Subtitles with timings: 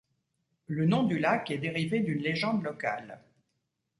[0.65, 3.19] Le nom du lac est dérivé d'une légende locale.